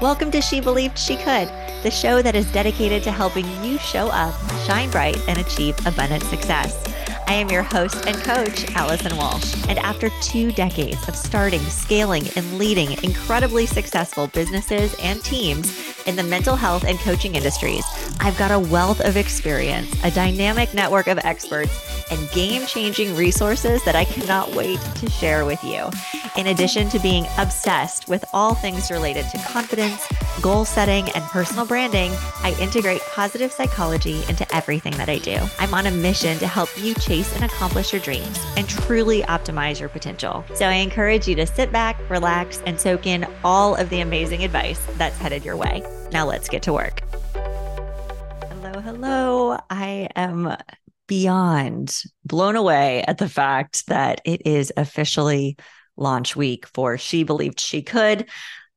[0.00, 1.48] Welcome to She Believed She Could,
[1.82, 4.32] the show that is dedicated to helping you show up,
[4.64, 6.84] shine bright, and achieve abundant success.
[7.26, 9.56] I am your host and coach, Allison Walsh.
[9.68, 15.76] And after two decades of starting, scaling, and leading incredibly successful businesses and teams
[16.06, 17.84] in the mental health and coaching industries,
[18.20, 23.84] I've got a wealth of experience, a dynamic network of experts, and game changing resources
[23.84, 25.90] that I cannot wait to share with you.
[26.38, 30.06] In addition to being obsessed with all things related to confidence,
[30.40, 32.12] goal setting, and personal branding,
[32.44, 35.36] I integrate positive psychology into everything that I do.
[35.58, 39.80] I'm on a mission to help you chase and accomplish your dreams and truly optimize
[39.80, 40.44] your potential.
[40.54, 44.44] So I encourage you to sit back, relax, and soak in all of the amazing
[44.44, 45.82] advice that's headed your way.
[46.12, 47.00] Now let's get to work.
[48.48, 49.58] Hello, hello.
[49.70, 50.56] I am
[51.08, 55.56] beyond blown away at the fact that it is officially
[55.98, 58.28] launch week for She Believed She Could,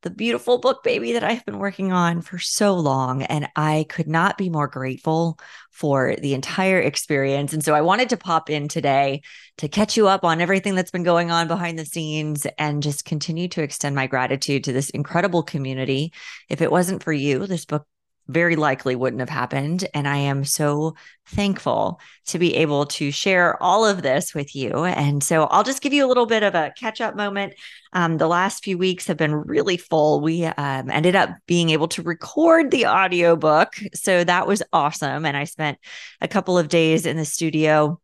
[0.02, 3.22] the beautiful book baby that I've been working on for so long.
[3.23, 5.38] And I could not be more grateful
[5.69, 7.53] for the entire experience.
[7.53, 9.22] And so I wanted to pop in today
[9.59, 13.05] to catch you up on everything that's been going on behind the scenes and just
[13.05, 16.14] continue to extend my gratitude to this incredible community.
[16.49, 17.86] If it wasn't for you, this book
[18.31, 19.87] very likely wouldn't have happened.
[19.93, 20.95] And I am so
[21.27, 24.85] thankful to be able to share all of this with you.
[24.85, 27.53] And so I'll just give you a little bit of a catch up moment.
[27.93, 30.21] Um, the last few weeks have been really full.
[30.21, 33.75] We um, ended up being able to record the audiobook.
[33.93, 35.25] So that was awesome.
[35.25, 35.77] And I spent
[36.21, 37.99] a couple of days in the studio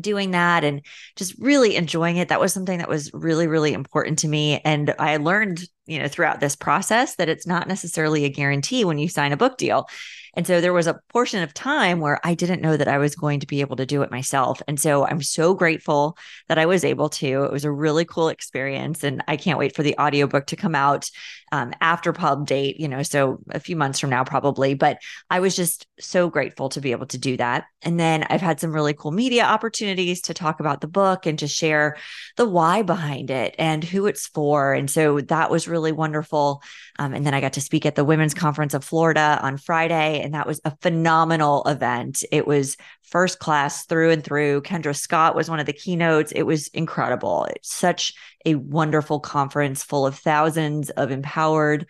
[0.00, 0.82] doing that and
[1.16, 4.94] just really enjoying it that was something that was really really important to me and
[4.98, 5.60] i learned
[5.90, 9.36] you know throughout this process that it's not necessarily a guarantee when you sign a
[9.36, 9.86] book deal
[10.34, 13.14] and so there was a portion of time where I didn't know that I was
[13.14, 14.62] going to be able to do it myself.
[14.68, 16.16] And so I'm so grateful
[16.48, 17.44] that I was able to.
[17.44, 19.02] It was a really cool experience.
[19.02, 21.10] And I can't wait for the audiobook to come out
[21.52, 24.74] um, after pub date, you know, so a few months from now, probably.
[24.74, 27.64] But I was just so grateful to be able to do that.
[27.82, 31.38] And then I've had some really cool media opportunities to talk about the book and
[31.40, 31.96] to share
[32.36, 34.74] the why behind it and who it's for.
[34.74, 36.62] And so that was really wonderful.
[36.98, 40.20] Um, and then I got to speak at the Women's Conference of Florida on Friday,
[40.20, 42.22] and that was a phenomenal event.
[42.30, 44.62] It was first class through and through.
[44.62, 46.32] Kendra Scott was one of the keynotes.
[46.32, 47.46] It was incredible.
[47.46, 48.14] It's such
[48.44, 51.86] a wonderful conference full of thousands of empowered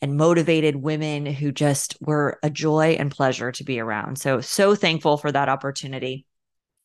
[0.00, 4.18] and motivated women who just were a joy and pleasure to be around.
[4.18, 6.26] So, so thankful for that opportunity.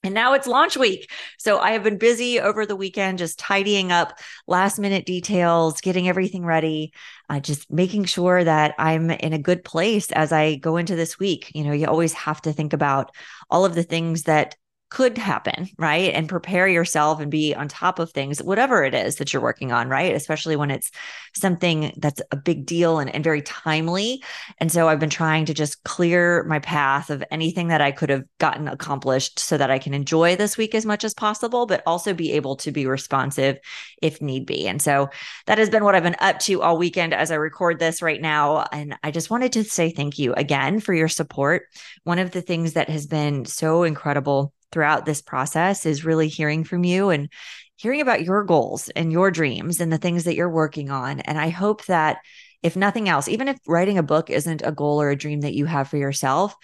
[0.03, 1.11] And now it's launch week.
[1.37, 6.07] So I have been busy over the weekend, just tidying up last minute details, getting
[6.07, 6.93] everything ready,
[7.29, 11.19] uh, just making sure that I'm in a good place as I go into this
[11.19, 11.51] week.
[11.55, 13.13] You know, you always have to think about
[13.49, 14.55] all of the things that
[14.89, 16.13] could happen, right?
[16.13, 19.73] And prepare yourself and be on top of things, whatever it is that you're working
[19.73, 20.15] on, right?
[20.15, 20.91] Especially when it's
[21.35, 24.23] something that's a big deal and, and very timely.
[24.59, 28.09] And so I've been trying to just clear my path of anything that I could
[28.09, 31.83] have gotten accomplished so that I can enjoy this week as much as possible, but
[31.85, 33.57] also be able to be responsive
[34.01, 34.67] if need be.
[34.69, 35.09] And so
[35.47, 38.21] that has been what I've been up to all weekend as I record this right
[38.21, 38.65] now.
[38.71, 41.63] And I just wanted to say thank you again for your support.
[42.03, 46.63] One of the things that has been so incredible throughout this process is really hearing
[46.63, 47.29] from you and
[47.77, 51.19] hearing about your goals and your dreams and the things that you're working on.
[51.21, 52.17] And I hope that
[52.63, 55.53] if nothing else, even if writing a book isn't a goal or a dream that
[55.53, 56.55] you have for yourself,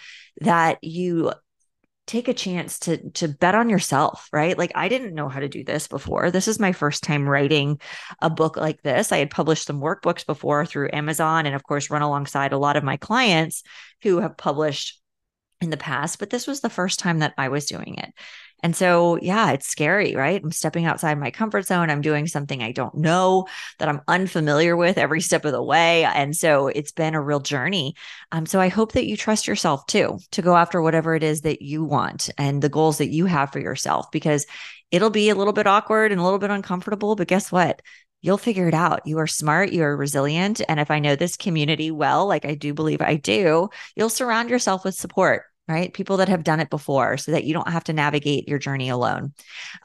[0.41, 1.31] that you
[2.05, 4.57] take a chance to to bet on yourself right?
[4.57, 6.31] Like i didn't know how to do this before.
[6.31, 7.79] This is my first time writing
[8.21, 9.11] a book like this.
[9.11, 12.75] I had published some workbooks before through amazon and of course run alongside a lot
[12.75, 13.63] of my clients
[14.01, 15.01] who have published
[15.63, 18.13] in the past, but this was the first time that I was doing it.
[18.63, 20.41] And so, yeah, it's scary, right?
[20.41, 21.89] I'm stepping outside my comfort zone.
[21.89, 23.47] I'm doing something I don't know
[23.77, 26.05] that I'm unfamiliar with every step of the way.
[26.05, 27.95] And so it's been a real journey.
[28.31, 31.41] Um, so I hope that you trust yourself too to go after whatever it is
[31.41, 34.45] that you want and the goals that you have for yourself, because
[34.91, 37.17] it'll be a little bit awkward and a little bit uncomfortable.
[37.17, 37.81] But guess what?
[38.21, 39.01] You'll figure it out.
[39.05, 40.61] You are smart, you are resilient.
[40.69, 43.67] And if I know this community well, like I do believe I do,
[43.97, 45.93] you'll surround yourself with support right?
[45.93, 48.89] People that have done it before so that you don't have to navigate your journey
[48.89, 49.33] alone.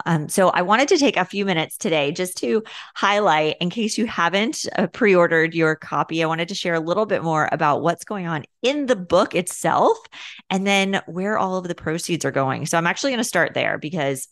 [0.06, 2.64] Um, so, I wanted to take a few minutes today just to
[2.96, 6.80] highlight, in case you haven't uh, pre ordered your copy, I wanted to share a
[6.80, 9.98] little bit more about what's going on in the book itself
[10.50, 12.66] and then where all of the proceeds are going.
[12.66, 14.28] So, I'm actually going to start there because,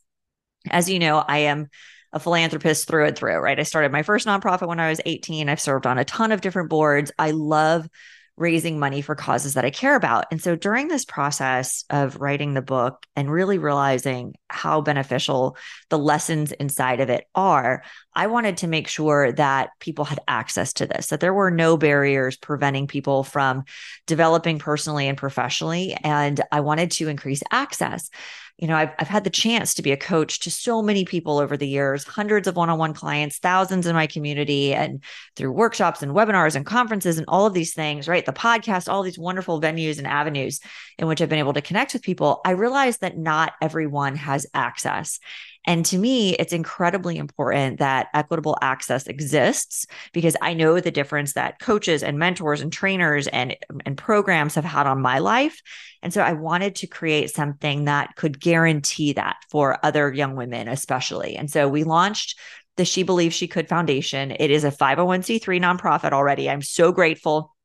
[0.70, 1.68] as you know, I am
[2.12, 3.60] a philanthropist through and through, right?
[3.60, 5.48] I started my first nonprofit when I was 18.
[5.48, 7.12] I've served on a ton of different boards.
[7.18, 7.88] I love
[8.36, 10.26] raising money for causes that I care about.
[10.30, 15.56] And so during this process of writing the book and really realizing how beneficial
[15.88, 17.82] the lessons inside of it are,
[18.14, 21.76] I wanted to make sure that people had access to this, that there were no
[21.76, 23.64] barriers preventing people from
[24.06, 25.96] developing personally and professionally.
[26.02, 28.10] And I wanted to increase access
[28.58, 31.38] you know, I've, I've had the chance to be a coach to so many people
[31.38, 35.02] over the years, hundreds of one on one clients, thousands in my community, and
[35.36, 38.24] through workshops and webinars and conferences and all of these things, right?
[38.24, 40.60] The podcast, all these wonderful venues and avenues
[40.98, 42.40] in which I've been able to connect with people.
[42.46, 45.20] I realized that not everyone has access.
[45.66, 51.32] And to me, it's incredibly important that equitable access exists because I know the difference
[51.32, 55.60] that coaches and mentors and trainers and, and programs have had on my life.
[56.02, 60.68] And so I wanted to create something that could guarantee that for other young women,
[60.68, 61.36] especially.
[61.36, 62.38] And so we launched
[62.76, 64.30] the She Believed She Could Foundation.
[64.30, 66.48] It is a 501c3 nonprofit already.
[66.48, 67.55] I'm so grateful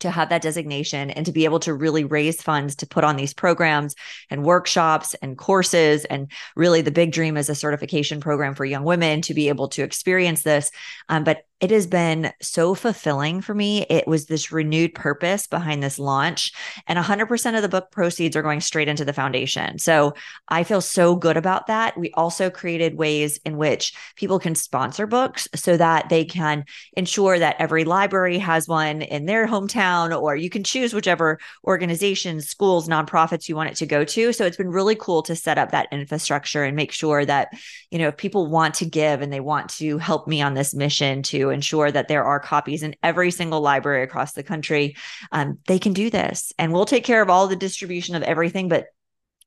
[0.00, 3.16] to have that designation and to be able to really raise funds to put on
[3.16, 3.94] these programs
[4.28, 6.04] and workshops and courses.
[6.04, 9.68] And really, the big dream is a certification program for young women to be able
[9.68, 10.70] to experience this.
[11.08, 13.86] Um, but it has been so fulfilling for me.
[13.88, 16.52] It was this renewed purpose behind this launch,
[16.86, 19.78] and 100% of the book proceeds are going straight into the foundation.
[19.78, 20.14] So
[20.48, 21.96] I feel so good about that.
[21.96, 27.38] We also created ways in which people can sponsor books so that they can ensure
[27.38, 32.86] that every library has one in their hometown, or you can choose whichever organizations, schools,
[32.86, 34.32] nonprofits you want it to go to.
[34.34, 37.48] So it's been really cool to set up that infrastructure and make sure that,
[37.90, 40.74] you know, if people want to give and they want to help me on this
[40.74, 44.96] mission to ensure that there are copies in every single library across the country,
[45.32, 46.52] um, they can do this.
[46.58, 48.86] And we'll take care of all the distribution of everything, but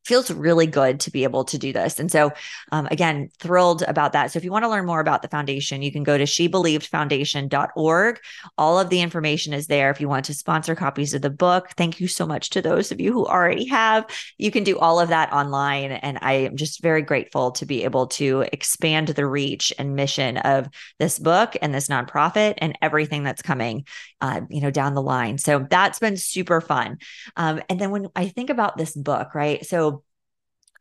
[0.06, 2.00] feels really good to be able to do this.
[2.00, 2.32] And so,
[2.72, 4.32] um, again, thrilled about that.
[4.32, 8.20] So, if you want to learn more about the foundation, you can go to shebelievedfoundation.org.
[8.58, 9.92] All of the information is there.
[9.92, 12.92] If you want to sponsor copies of the book, thank you so much to those
[12.92, 14.06] of you who already have.
[14.38, 15.92] You can do all of that online.
[15.92, 20.38] And I am just very grateful to be able to expand the reach and mission
[20.38, 23.86] of this book and this nonprofit and everything that's coming,
[24.22, 25.38] uh, you know, down the line.
[25.38, 26.98] So, that's been super fun.
[27.36, 29.64] Um, and then when I think about this book, right?
[29.66, 29.99] So,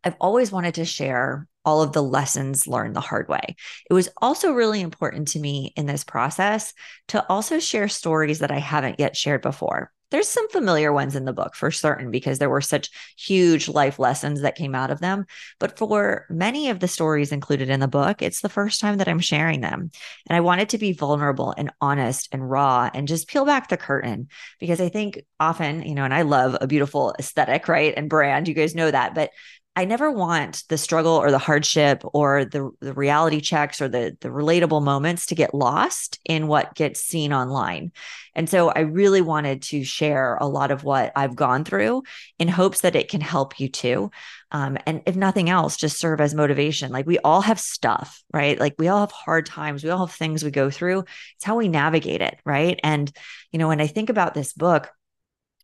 [0.08, 3.56] I've always wanted to share all of the lessons learned the hard way.
[3.90, 6.72] It was also really important to me in this process
[7.08, 9.92] to also share stories that I haven't yet shared before.
[10.10, 12.88] There's some familiar ones in the book for certain because there were such
[13.18, 15.26] huge life lessons that came out of them.
[15.60, 19.08] But for many of the stories included in the book, it's the first time that
[19.08, 19.90] I'm sharing them.
[20.26, 23.76] And I wanted to be vulnerable and honest and raw and just peel back the
[23.76, 24.28] curtain
[24.58, 27.92] because I think often, you know, and I love a beautiful aesthetic, right?
[27.94, 29.14] And brand, you guys know that.
[29.14, 29.30] But
[29.76, 34.16] I never want the struggle or the hardship or the, the reality checks or the,
[34.20, 37.92] the relatable moments to get lost in what gets seen online.
[38.34, 42.02] And so I really wanted to share a lot of what I've gone through
[42.40, 44.10] in hopes that it can help you too.
[44.50, 46.90] Um, and if nothing else, just serve as motivation.
[46.90, 48.58] Like we all have stuff, right?
[48.58, 49.84] Like we all have hard times.
[49.84, 51.04] We all have things we go through.
[51.36, 52.80] It's how we navigate it, right?
[52.82, 53.12] And,
[53.52, 54.90] you know, when I think about this book,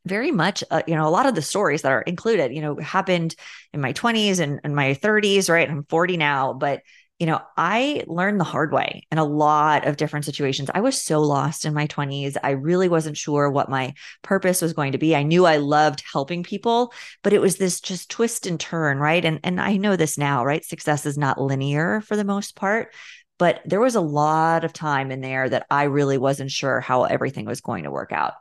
[0.05, 2.77] very much uh, you know a lot of the stories that are included you know
[2.77, 3.35] happened
[3.73, 5.69] in my 20s and, and my 30s right?
[5.69, 6.83] I'm 40 now but
[7.21, 10.71] you know i learned the hard way in a lot of different situations.
[10.75, 14.73] I was so lost in my 20s i really wasn't sure what my purpose was
[14.73, 15.15] going to be.
[15.15, 16.93] I knew i loved helping people
[17.23, 19.25] but it was this just twist and turn right?
[19.25, 20.65] And and i know this now right?
[20.65, 22.93] Success is not linear for the most part
[23.39, 27.05] but there was a lot of time in there that I really wasn't sure how
[27.05, 28.34] everything was going to work out.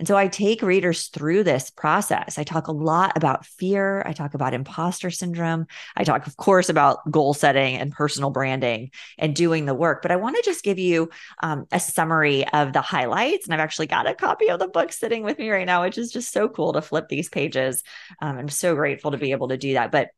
[0.00, 2.38] And so I take readers through this process.
[2.38, 4.02] I talk a lot about fear.
[4.06, 5.66] I talk about imposter syndrome.
[5.94, 10.00] I talk, of course, about goal setting and personal branding and doing the work.
[10.00, 11.10] But I want to just give you
[11.42, 13.44] um, a summary of the highlights.
[13.44, 15.98] And I've actually got a copy of the book sitting with me right now, which
[15.98, 17.82] is just so cool to flip these pages.
[18.22, 19.92] Um, I'm so grateful to be able to do that.
[19.92, 20.08] But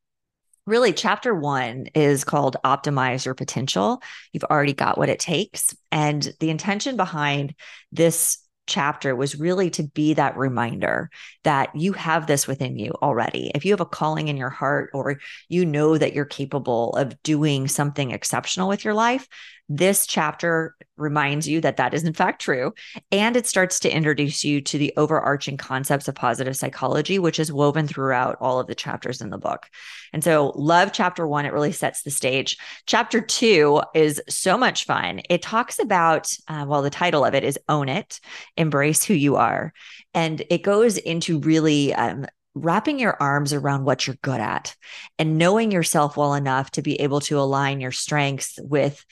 [0.64, 4.00] really chapter one is called optimize your potential
[4.32, 7.52] you've already got what it takes and the intention behind
[7.90, 11.10] this chapter was really to be that reminder
[11.44, 13.50] that you have this within you already.
[13.54, 17.20] If you have a calling in your heart or you know that you're capable of
[17.22, 19.26] doing something exceptional with your life,
[19.68, 22.74] this chapter reminds you that that is in fact true.
[23.10, 27.52] And it starts to introduce you to the overarching concepts of positive psychology, which is
[27.52, 29.66] woven throughout all of the chapters in the book.
[30.12, 31.46] And so, love chapter one.
[31.46, 32.56] It really sets the stage.
[32.86, 35.22] Chapter two is so much fun.
[35.30, 38.20] It talks about, uh, well, the title of it is Own It,
[38.56, 39.72] Embrace Who You Are.
[40.14, 44.76] And it goes into really um, wrapping your arms around what you're good at
[45.18, 49.04] and knowing yourself well enough to be able to align your strengths with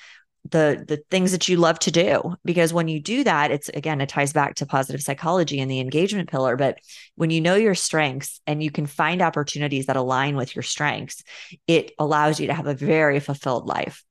[0.48, 2.36] the the things that you love to do.
[2.44, 5.80] Because when you do that it's again it ties back to positive psychology and the
[5.80, 6.56] engagement pillar.
[6.56, 6.78] But
[7.14, 11.22] when you know your strengths and you can find opportunities that align with your strengths
[11.66, 14.04] it allows you to have a very fulfilled life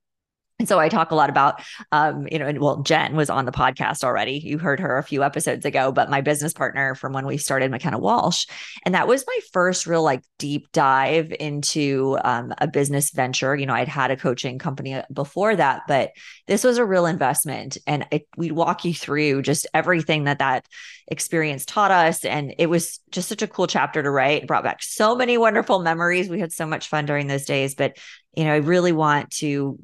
[0.59, 1.61] and so I talk a lot about,
[1.93, 4.41] um, you know, and well, Jen was on the podcast already.
[4.43, 7.71] You heard her a few episodes ago, but my business partner from when we started
[7.71, 8.45] McKenna Walsh.
[8.85, 13.55] And that was my first real like deep dive into um, a business venture.
[13.55, 16.11] You know, I'd had a coaching company before that, but
[16.47, 17.77] this was a real investment.
[17.87, 20.65] And it, we'd walk you through just everything that that
[21.07, 22.25] experience taught us.
[22.25, 24.43] And it was just such a cool chapter to write.
[24.43, 26.29] It brought back so many wonderful memories.
[26.29, 27.75] We had so much fun during those days.
[27.75, 27.97] But,
[28.35, 29.79] you know, I really want to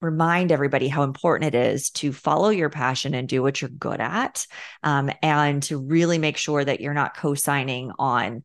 [0.00, 4.00] remind everybody how important it is to follow your passion and do what you're good
[4.00, 4.46] at
[4.82, 8.44] um, and to really make sure that you're not co-signing on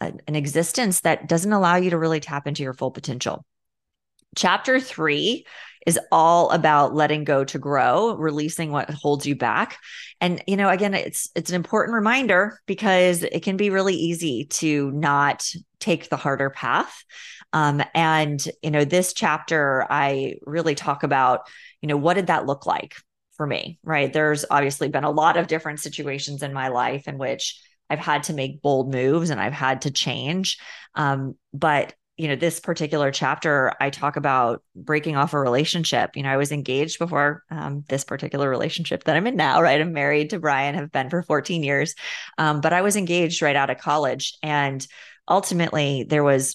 [0.00, 3.44] a, an existence that doesn't allow you to really tap into your full potential.
[4.36, 5.46] Chapter three
[5.86, 9.78] is all about letting go to grow releasing what holds you back.
[10.20, 14.46] And you know again it's it's an important reminder because it can be really easy
[14.46, 15.46] to not
[15.78, 17.04] take the harder path
[17.54, 21.48] um, and, you know, this chapter, I really talk about,
[21.80, 22.96] you know, what did that look like
[23.36, 24.12] for me, right?
[24.12, 28.24] There's obviously been a lot of different situations in my life in which I've had
[28.24, 30.58] to make bold moves and I've had to change.
[30.96, 36.22] Um, but you know this particular chapter i talk about breaking off a relationship you
[36.22, 39.92] know i was engaged before um, this particular relationship that i'm in now right i'm
[39.92, 41.96] married to brian have been for 14 years
[42.38, 44.86] um, but i was engaged right out of college and
[45.28, 46.54] ultimately there was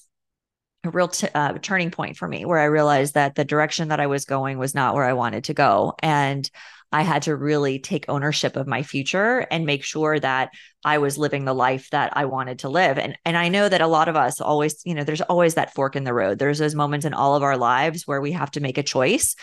[0.83, 3.99] a real t- uh, turning point for me where I realized that the direction that
[3.99, 5.93] I was going was not where I wanted to go.
[6.01, 6.49] And
[6.91, 10.51] I had to really take ownership of my future and make sure that
[10.83, 12.97] I was living the life that I wanted to live.
[12.97, 15.73] And and I know that a lot of us always, you know, there's always that
[15.75, 16.39] fork in the road.
[16.39, 19.35] There's those moments in all of our lives where we have to make a choice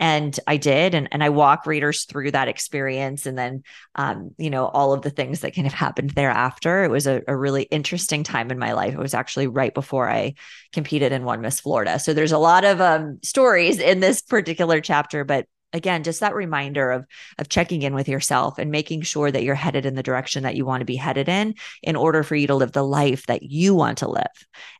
[0.00, 3.62] and i did and, and i walk readers through that experience and then
[3.94, 6.84] um, you know all of the things that kind of happened thereafter.
[6.84, 8.94] It was a, a, really interesting time in my life.
[8.94, 10.34] It was actually right before i
[10.72, 11.98] competed in One miss florida.
[11.98, 16.34] So there's a lot of um, stories in this particular chapter but again just that
[16.34, 17.06] reminder of
[17.38, 20.56] of checking in with yourself and making sure that you're headed in the direction that
[20.56, 23.42] you want to be headed in in order for you to live the life that
[23.42, 24.26] you want to live.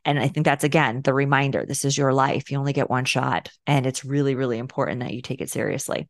[0.05, 2.51] And i think that's again the reminder this is your life.
[2.51, 6.07] You only get one shot and it's really really important that you take it seriously.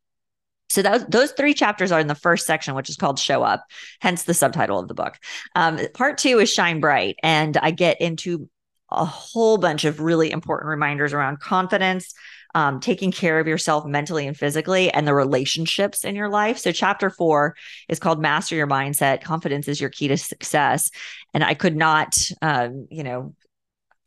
[0.71, 3.65] So those those three chapters are in the first section, which is called "Show Up,"
[3.99, 5.17] hence the subtitle of the book.
[5.53, 8.49] Um, part two is "Shine Bright," and I get into
[8.89, 12.13] a whole bunch of really important reminders around confidence,
[12.55, 16.57] um, taking care of yourself mentally and physically and the relationships in your life.
[16.57, 17.55] So, chapter four
[17.89, 19.21] is called Master Your Mindset.
[19.21, 20.91] Confidence is your key to success.
[21.33, 23.33] And I could not, um, you know,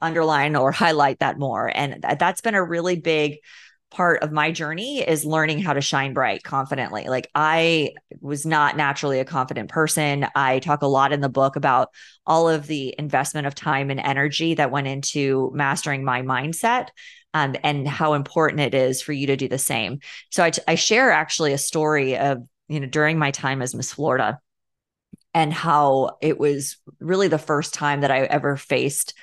[0.01, 1.71] underline or highlight that more.
[1.75, 3.39] And that's been a really big
[3.95, 7.05] part of my journey is learning how to shine bright confidently.
[7.07, 10.27] Like I was not naturally a confident person.
[10.35, 11.91] I talk a lot in the book about
[12.27, 16.89] all of the investment of time and energy that went into mastering my mindset
[17.35, 19.99] um, and how important it is for you to do the same.
[20.31, 22.39] So I, I share actually a story of,
[22.69, 24.39] you know, during my time as Miss Florida
[25.35, 29.15] and how it was really the first time that I ever faced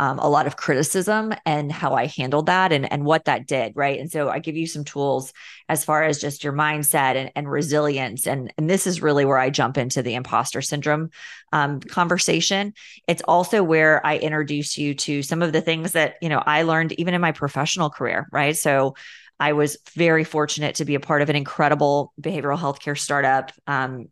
[0.00, 3.74] um, a lot of criticism and how I handled that and, and what that did.
[3.76, 4.00] Right.
[4.00, 5.34] And so I give you some tools
[5.68, 8.26] as far as just your mindset and, and resilience.
[8.26, 11.10] And, and this is really where I jump into the imposter syndrome
[11.52, 12.72] um, conversation.
[13.06, 16.62] It's also where I introduce you to some of the things that, you know, I
[16.62, 18.26] learned even in my professional career.
[18.32, 18.56] Right.
[18.56, 18.94] So
[19.38, 24.08] I was very fortunate to be a part of an incredible behavioral healthcare startup um,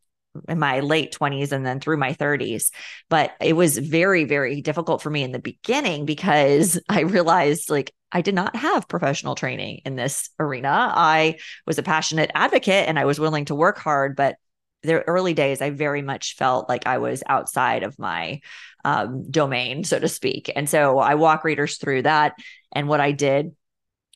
[0.49, 2.71] in my late 20s and then through my 30s.
[3.09, 7.93] But it was very, very difficult for me in the beginning because I realized like
[8.11, 10.93] I did not have professional training in this arena.
[10.95, 14.37] I was a passionate advocate and I was willing to work hard, but
[14.83, 18.41] the early days, I very much felt like I was outside of my
[18.85, 20.51] um, domain, so to speak.
[20.55, 22.35] And so I walk readers through that
[22.73, 23.57] and what I did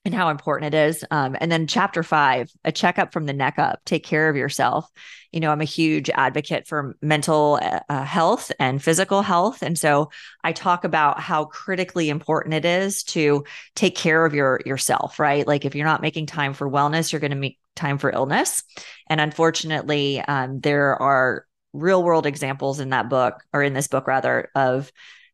[0.04, 1.04] and how important it is.
[1.10, 4.90] Um, and then chapter five, a checkup from the neck up, take care of yourself.
[5.30, 9.62] You know, I'm a huge advocate for mental uh, health and physical health.
[9.62, 10.10] And so
[10.42, 13.44] I talk about how critically important it is to
[13.74, 15.46] take care of your yourself, right?
[15.46, 18.64] Like if you're not making time for wellness, you're going to make time for illness.
[19.08, 24.06] And unfortunately, um, there are real world examples in that book or in this book
[24.06, 24.92] rather of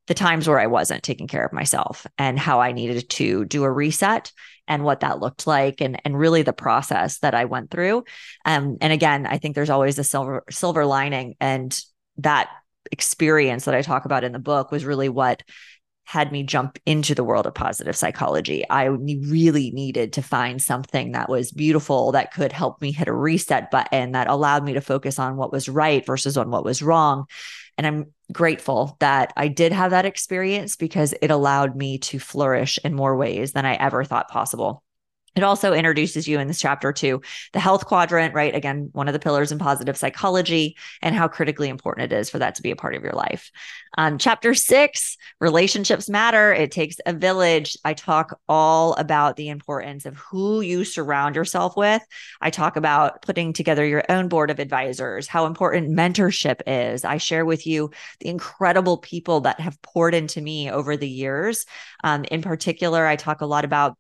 [0.08, 3.62] the times where I wasn't taking care of myself and how I needed to do
[3.62, 4.32] a reset
[4.66, 8.04] and what that looked like and and really the process that I went through.
[8.44, 11.78] Um, and again, I think there's always a silver silver lining and
[12.18, 12.48] that
[12.90, 15.42] experience that I talk about in the book was really what
[16.08, 18.64] had me jump into the world of positive psychology.
[18.70, 23.12] I really needed to find something that was beautiful that could help me hit a
[23.12, 26.80] reset button that allowed me to focus on what was right versus on what was
[26.82, 27.26] wrong.
[27.76, 32.78] And I'm grateful that I did have that experience because it allowed me to flourish
[32.82, 34.82] in more ways than I ever thought possible.
[35.38, 38.52] It also introduces you in this chapter to the health quadrant, right?
[38.52, 42.40] Again, one of the pillars in positive psychology and how critically important it is for
[42.40, 43.52] that to be a part of your life.
[43.96, 46.52] Um, chapter six, relationships matter.
[46.52, 47.76] It takes a village.
[47.84, 52.02] I talk all about the importance of who you surround yourself with.
[52.40, 57.04] I talk about putting together your own board of advisors, how important mentorship is.
[57.04, 61.64] I share with you the incredible people that have poured into me over the years.
[62.02, 63.96] Um, in particular, I talk a lot about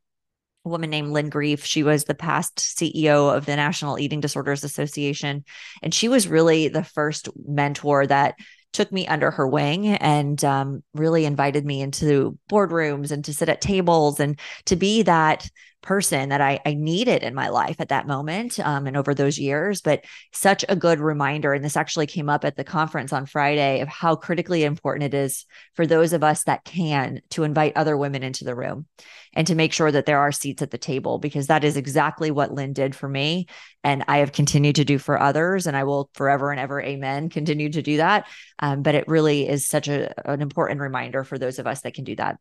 [0.68, 1.64] woman named Lynn Grefe.
[1.64, 5.44] She was the past CEO of the National Eating Disorders Association.
[5.82, 8.34] And she was really the first mentor that
[8.72, 13.48] took me under her wing and um, really invited me into boardrooms and to sit
[13.48, 15.48] at tables and to be that
[15.80, 19.38] person that I, I needed in my life at that moment um, and over those
[19.38, 19.80] years.
[19.80, 21.52] But such a good reminder.
[21.52, 25.16] And this actually came up at the conference on Friday of how critically important it
[25.16, 28.86] is for those of us that can to invite other women into the room
[29.34, 32.30] and to make sure that there are seats at the table, because that is exactly
[32.30, 33.46] what Lynn did for me.
[33.84, 35.66] And I have continued to do for others.
[35.66, 38.26] And I will forever and ever, amen, continue to do that.
[38.58, 41.94] Um, but it really is such a, an important reminder for those of us that
[41.94, 42.38] can do that.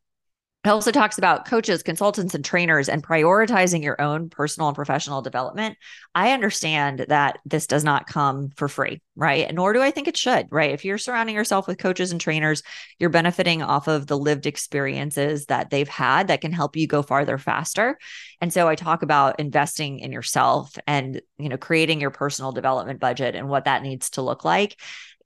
[0.68, 5.22] It also talks about coaches, consultants, and trainers and prioritizing your own personal and professional
[5.22, 5.78] development.
[6.14, 9.50] I understand that this does not come for free, right?
[9.54, 10.72] Nor do I think it should, right?
[10.72, 12.64] If you're surrounding yourself with coaches and trainers,
[13.00, 17.02] you're benefiting off of the lived experiences that they've had that can help you go
[17.02, 17.98] farther faster.
[18.42, 23.00] And so I talk about investing in yourself and, you know, creating your personal development
[23.00, 24.76] budget and what that needs to look like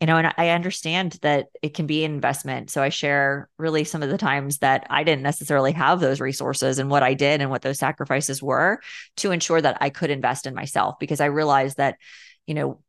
[0.01, 2.71] you know, and I understand that it can be an investment.
[2.71, 6.79] So I share really some of the times that I didn't necessarily have those resources
[6.79, 8.81] and what I did and what those sacrifices were
[9.17, 11.97] to ensure that I could invest in myself because I realized that,
[12.47, 12.81] you know,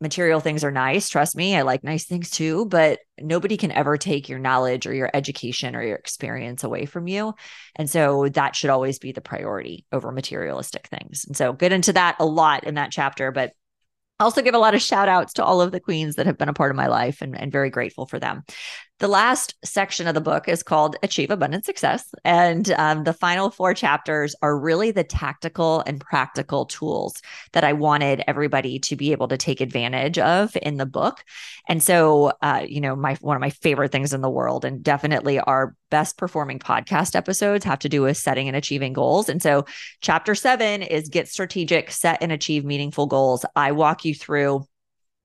[0.00, 1.08] material things are nice.
[1.08, 4.94] Trust me, I like nice things too, but nobody can ever take your knowledge or
[4.94, 7.34] your education or your experience away from you.
[7.74, 11.24] And so that should always be the priority over materialistic things.
[11.26, 13.52] And so get into that a lot in that chapter, but
[14.20, 16.48] also give a lot of shout outs to all of the queens that have been
[16.48, 18.44] a part of my life and, and very grateful for them.
[19.00, 22.04] The last section of the book is called Achieve Abundant Success.
[22.22, 27.72] And um, the final four chapters are really the tactical and practical tools that I
[27.72, 31.24] wanted everybody to be able to take advantage of in the book.
[31.66, 34.82] And so, uh, you know, my one of my favorite things in the world, and
[34.82, 39.30] definitely our best performing podcast episodes have to do with setting and achieving goals.
[39.30, 39.64] And so,
[40.02, 43.46] chapter seven is get strategic, set and achieve meaningful goals.
[43.56, 44.66] I walk you through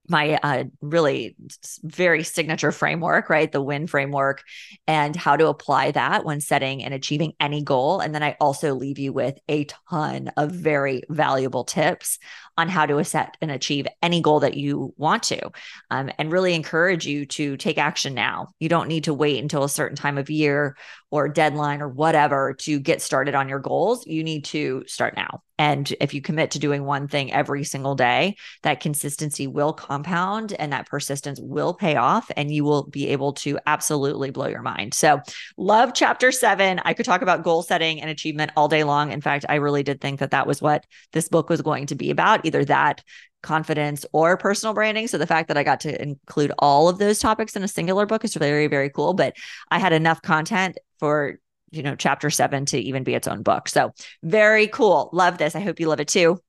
[0.07, 1.35] my uh, really
[1.83, 3.51] very signature framework, right?
[3.51, 4.43] The WIN framework,
[4.87, 7.99] and how to apply that when setting and achieving any goal.
[7.99, 12.19] And then I also leave you with a ton of very valuable tips
[12.57, 15.51] on how to set and achieve any goal that you want to,
[15.91, 18.47] um, and really encourage you to take action now.
[18.59, 20.77] You don't need to wait until a certain time of year
[21.15, 24.05] or deadline or whatever to get started on your goals.
[24.05, 25.41] You need to start now.
[25.57, 30.51] And if you commit to doing one thing every single day, that consistency will compound
[30.51, 34.61] and that persistence will pay off, and you will be able to absolutely blow your
[34.61, 34.93] mind.
[34.93, 35.21] So,
[35.57, 36.81] love chapter seven.
[36.83, 39.13] I could talk about goal setting and achievement all day long.
[39.13, 41.95] In fact, I really did think that that was what this book was going to
[41.95, 43.01] be about either that
[43.45, 45.07] confidence or personal branding.
[45.07, 48.05] So the fact that I got to include all of those topics in a singular
[48.05, 49.13] book is very, very cool.
[49.13, 49.37] But
[49.71, 51.39] I had enough content for
[51.71, 53.69] you know chapter seven to even be its own book.
[53.69, 55.09] So very cool.
[55.13, 55.55] Love this.
[55.55, 56.39] I hope you love it too.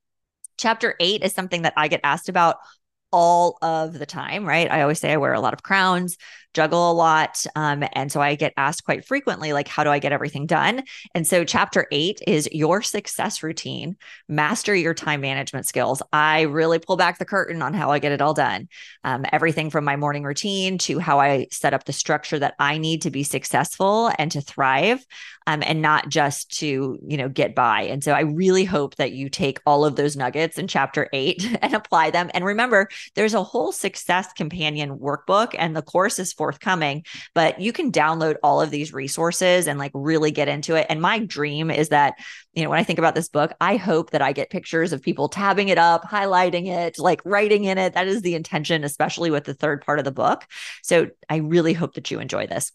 [0.57, 2.57] Chapter eight is something that I get asked about
[3.11, 4.69] all of the time, right?
[4.69, 6.17] I always say I wear a lot of crowns
[6.53, 7.43] juggle a lot.
[7.55, 10.83] Um, and so I get asked quite frequently, like, how do I get everything done?
[11.13, 16.01] And so, chapter eight is your success routine, master your time management skills.
[16.11, 18.67] I really pull back the curtain on how I get it all done.
[19.03, 22.77] Um, everything from my morning routine to how I set up the structure that I
[22.77, 25.05] need to be successful and to thrive.
[25.47, 29.13] Um, and not just to you know get by and so i really hope that
[29.13, 33.33] you take all of those nuggets in chapter eight and apply them and remember there's
[33.33, 38.61] a whole success companion workbook and the course is forthcoming, but you can download all
[38.61, 40.85] of these resources and like really get into it.
[40.89, 42.15] And my dream is that,
[42.53, 45.01] you know, when I think about this book, I hope that I get pictures of
[45.01, 47.93] people tabbing it up, highlighting it, like writing in it.
[47.93, 50.45] That is the intention, especially with the third part of the book.
[50.83, 52.71] So I really hope that you enjoy this.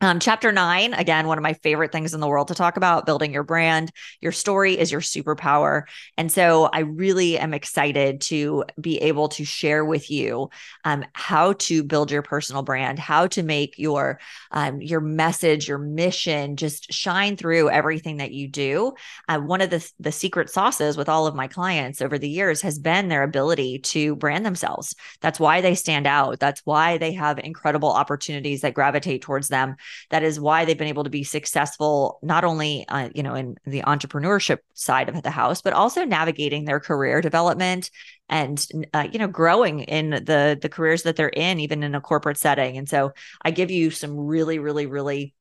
[0.00, 3.04] Um, chapter nine, again, one of my favorite things in the world to talk about
[3.04, 3.90] building your brand.
[4.20, 5.82] Your story is your superpower.
[6.16, 10.50] And so I really am excited to be able to share with you
[10.84, 14.20] um, how to build your personal brand, how to make your
[14.52, 18.92] um, your message, your mission just shine through everything that you do.
[19.28, 22.62] Uh, one of the, the secret sauces with all of my clients over the years
[22.62, 24.94] has been their ability to brand themselves.
[25.20, 26.38] That's why they stand out.
[26.38, 29.74] That's why they have incredible opportunities that gravitate towards them
[30.10, 33.56] that is why they've been able to be successful not only uh, you know in
[33.66, 37.90] the entrepreneurship side of the house but also navigating their career development
[38.28, 42.00] and uh, you know growing in the the careers that they're in even in a
[42.00, 42.76] corporate setting.
[42.76, 45.34] And so i give you some really really really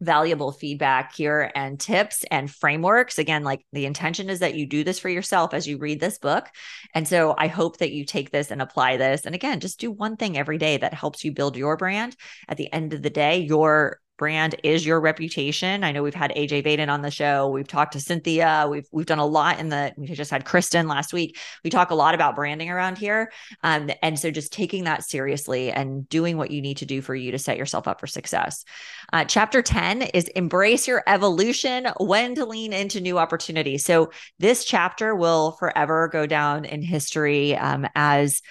[0.00, 3.18] valuable feedback here and tips and frameworks.
[3.18, 6.18] Again, like the intention is that you do this for yourself as you read this
[6.18, 6.46] book.
[6.94, 9.26] And so I hope that you take this and apply this.
[9.26, 12.16] And again, just do one thing every day that helps you build your brand.
[12.48, 15.84] At the end of the day, your brand is your reputation.
[15.84, 17.48] I know we've had AJ Vaden on the show.
[17.48, 18.66] We've talked to Cynthia.
[18.68, 19.94] We've we've done a lot in the.
[19.96, 21.38] We just had Kristen last week.
[21.64, 25.70] We talk a lot about branding around here, um, and so just taking that seriously
[25.70, 28.64] and doing what you need to do for you to set yourself up for success.
[29.12, 31.88] Uh, chapter ten is embrace your evolution.
[31.98, 33.84] When to lean into new opportunities.
[33.84, 38.42] So this chapter will forever go down in history um, as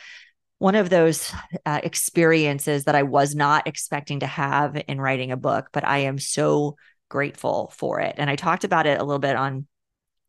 [0.59, 1.31] one of those
[1.65, 5.99] uh, experiences that I was not expecting to have in writing a book, but I
[5.99, 6.77] am so
[7.09, 8.15] grateful for it.
[8.17, 9.67] And I talked about it a little bit on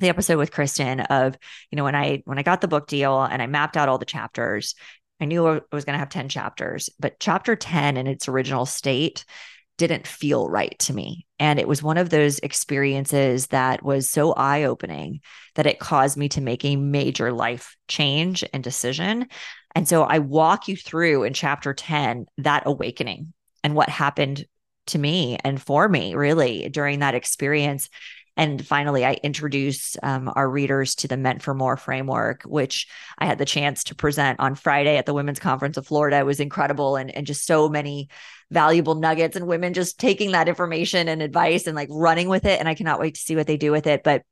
[0.01, 1.37] the episode with Kristen of,
[1.71, 3.99] you know, when I when I got the book deal and I mapped out all
[3.99, 4.75] the chapters,
[5.21, 8.67] I knew I was going to have 10 chapters, but chapter 10 in its original
[8.67, 9.25] state
[9.79, 11.27] didn't feel right to me.
[11.39, 15.21] And it was one of those experiences that was so eye opening
[15.55, 19.29] that it caused me to make a major life change and decision.
[19.75, 24.47] And so I walk you through in chapter 10 that awakening and what happened
[24.89, 27.89] to me and for me, really, during that experience.
[28.37, 32.87] And finally, I introduce um, our readers to the Meant for More framework, which
[33.19, 36.19] I had the chance to present on Friday at the Women's Conference of Florida.
[36.19, 38.09] It was incredible and, and just so many
[38.51, 42.61] valuable nuggets and women just taking that information and advice and like running with it.
[42.61, 44.05] And I cannot wait to see what they do with it.
[44.05, 44.23] But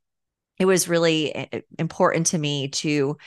[0.57, 3.17] it was really eh, important to me to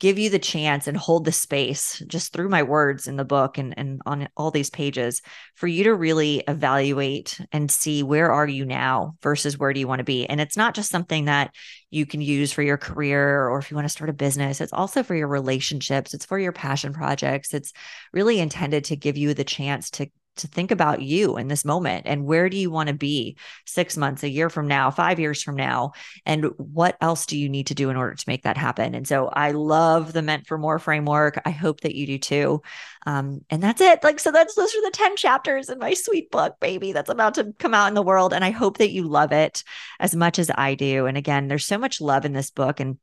[0.00, 3.58] give you the chance and hold the space just through my words in the book
[3.58, 5.22] and, and on all these pages
[5.54, 9.88] for you to really evaluate and see where are you now versus where do you
[9.88, 10.26] want to be?
[10.26, 11.52] And it's not just something that
[11.90, 14.72] you can use for your career or if you want to start a business it's
[14.74, 17.72] also for your relationships it's for your passion projects it's
[18.12, 20.06] really intended to give you the chance to
[20.38, 23.96] to think about you in this moment and where do you want to be six
[23.96, 25.92] months, a year from now, five years from now?
[26.26, 28.94] And what else do you need to do in order to make that happen?
[28.94, 31.40] And so I love the Meant for More framework.
[31.44, 32.62] I hope that you do too.
[33.06, 34.02] Um, and that's it.
[34.02, 37.34] Like, so that's those are the 10 chapters in my sweet book, baby, that's about
[37.34, 38.32] to come out in the world.
[38.32, 39.62] And I hope that you love it
[40.00, 41.06] as much as I do.
[41.06, 42.80] And again, there's so much love in this book.
[42.80, 42.98] And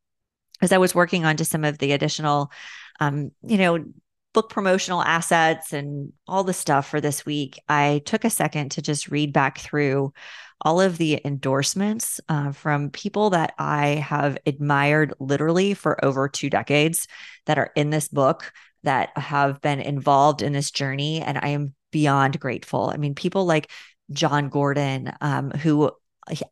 [0.61, 2.51] as I was working on to some of the additional
[2.99, 3.83] um, you know,
[4.35, 8.81] book promotional assets and all the stuff for this week, I took a second to
[8.81, 10.13] just read back through
[10.61, 16.49] all of the endorsements uh, from people that I have admired literally for over two
[16.49, 17.07] decades
[17.45, 18.51] that are in this book
[18.83, 21.21] that have been involved in this journey.
[21.21, 22.91] And I am beyond grateful.
[22.93, 23.71] I mean, people like
[24.11, 25.91] Jon Gordon, um, who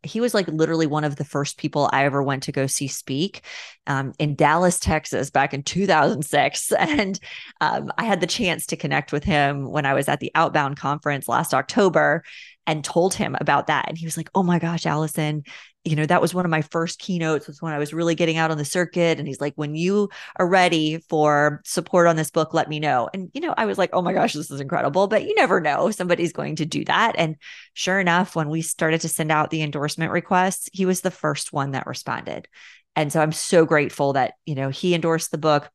[0.03, 2.87] he was like literally one of the first people I ever went to go see
[2.87, 3.41] speak
[3.87, 6.71] um, in Dallas, Texas, back in 2006.
[6.83, 7.19] And
[7.59, 10.77] um, I had the chance to connect with him when I was at the Outbound
[10.77, 12.23] conference last October
[12.67, 13.85] and told him about that.
[13.87, 15.43] And he was like, Oh my gosh, Allison,
[15.83, 18.37] you know, that was one of my first keynotes was when I was really getting
[18.37, 19.19] out on the circuit.
[19.19, 23.09] And he's like, when you are ready for support on this book, let me know.
[23.13, 25.07] And, you know, I was like, oh my gosh, this is incredible.
[25.07, 25.91] But you never know.
[25.91, 27.15] Somebody's going to do that.
[27.17, 27.35] And
[27.73, 31.51] sure enough, when we started to send out the endorsement requests, he was the first
[31.51, 32.47] one that responded.
[32.95, 35.69] And so I'm so grateful that, you know, he endorsed the book.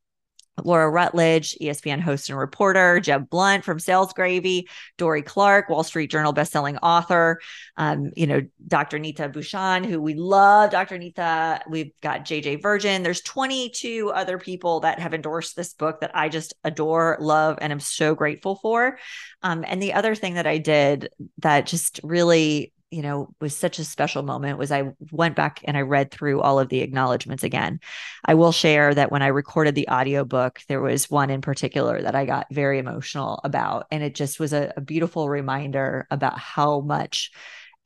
[0.65, 6.11] Laura Rutledge, ESPN host and reporter, Jeb Blount from Sales Gravy, Dorie Clark, Wall Street
[6.11, 7.41] Journal bestselling author,
[7.77, 8.99] um, you know, Dr.
[8.99, 10.99] Neeta Bhushan, who we love, Dr.
[10.99, 11.61] Neeta.
[11.69, 13.03] We've got JJ Virgin.
[13.03, 17.73] There's 22 other people that have endorsed this book that I just adore, love, and
[17.73, 18.99] am so grateful for.
[19.43, 23.79] Um, and the other thing that I did that just really you know was such
[23.79, 27.43] a special moment was i went back and i read through all of the acknowledgments
[27.43, 27.81] again.
[28.25, 32.15] I will share that when i recorded the audiobook there was one in particular that
[32.15, 36.81] i got very emotional about and it just was a, a beautiful reminder about how
[36.81, 37.31] much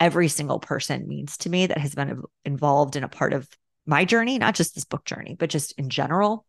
[0.00, 3.48] every single person means to me that has been involved in a part of
[3.86, 6.46] my journey not just this book journey but just in general.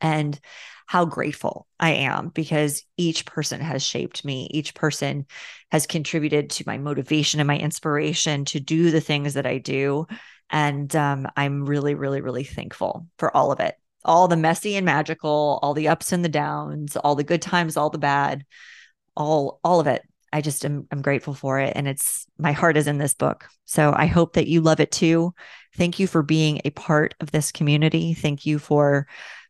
[0.00, 0.38] And
[0.90, 4.48] how grateful I am because each person has shaped me.
[4.50, 5.24] Each person
[5.70, 10.08] has contributed to my motivation and my inspiration to do the things that I do.
[10.50, 14.84] And um, I'm really, really, really thankful for all of it all the messy and
[14.84, 18.44] magical, all the ups and the downs, all the good times, all the bad,
[19.16, 20.02] all all of it.
[20.32, 23.46] I just am I'm grateful for it and it's my heart is in this book.
[23.64, 25.34] So I hope that you love it too.
[25.76, 28.12] Thank you for being a part of this community.
[28.12, 29.06] Thank you for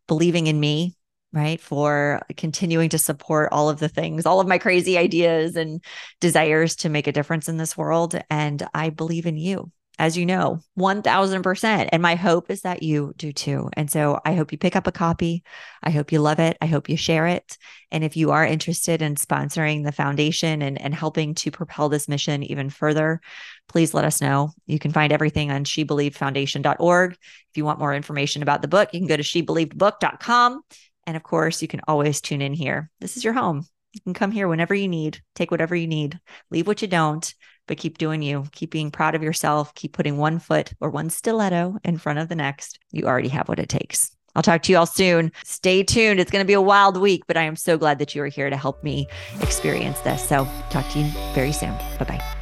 [0.07, 0.96] believing in me,
[1.33, 1.61] right?
[1.61, 5.83] For continuing to support all of the things, all of my crazy ideas and
[6.21, 10.25] desires to make a difference in this world and I believe in you as you
[10.25, 11.88] know, 1000%.
[11.93, 13.69] And my hope is that you do too.
[13.75, 15.45] And so I hope you pick up a copy.
[15.83, 16.57] I hope you love it.
[16.62, 17.59] I hope you share it.
[17.93, 22.09] And if you are interested in sponsoring the foundation and, and helping to propel this
[22.09, 23.21] mission even further,
[23.69, 24.53] please let us know.
[24.66, 27.12] You can find everything on shebelievedfoundation.org.
[27.12, 30.62] If you want more information about the book, you can go to shebelievedbook.com.
[31.07, 32.91] And of course, you can always tune in here.
[33.01, 33.67] This is your home.
[33.93, 37.35] You can come here whenever you need, take whatever you need, leave what you don't
[37.71, 38.45] but keep doing you.
[38.51, 39.73] Keep being proud of yourself.
[39.77, 42.81] Keep putting one foot or one stiletto in front of the next.
[42.91, 44.11] You already have what it takes.
[44.35, 45.31] I'll talk to you all soon.
[45.45, 46.19] Stay tuned.
[46.19, 48.29] It's going to be a wild week, but I am so glad that you are
[48.29, 49.07] here to help me
[49.41, 50.29] experience this.
[50.29, 51.73] So, talk to you very soon.
[51.99, 52.39] Bye bye.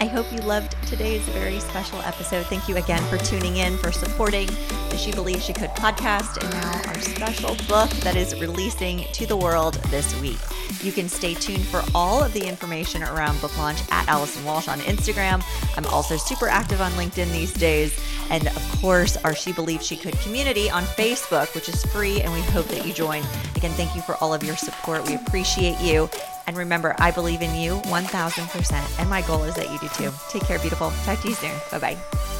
[0.00, 2.46] I hope you loved today's very special episode.
[2.46, 4.46] Thank you again for tuning in, for supporting
[4.88, 9.26] the She Believed She Could podcast, and now our special book that is releasing to
[9.26, 10.38] the world this week.
[10.82, 14.68] You can stay tuned for all of the information around book launch at Allison Walsh
[14.68, 15.44] on Instagram.
[15.76, 18.02] I'm also super active on LinkedIn these days.
[18.30, 22.32] And of course, our She Believed She Could community on Facebook, which is free, and
[22.32, 23.22] we hope that you join.
[23.54, 25.06] Again, thank you for all of your support.
[25.06, 26.08] We appreciate you.
[26.50, 28.98] And remember, I believe in you 1000%.
[28.98, 30.10] And my goal is that you do too.
[30.30, 30.90] Take care, beautiful.
[31.04, 31.52] Talk to you soon.
[31.70, 32.39] Bye bye.